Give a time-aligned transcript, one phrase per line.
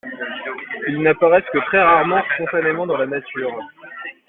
[0.87, 3.55] Ils n'apparaissent que très rarement spontanément dans la nature.